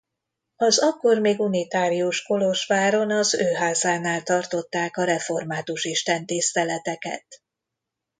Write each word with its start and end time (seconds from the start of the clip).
Az 0.55 0.79
akkor 0.79 1.19
még 1.19 1.39
unitárius 1.39 2.23
Kolozsváron 2.23 3.11
az 3.11 3.33
ő 3.33 3.51
házánál 3.53 4.23
tartották 4.23 4.97
a 4.97 5.03
református 5.03 5.83
istentiszteleteket. 5.83 7.25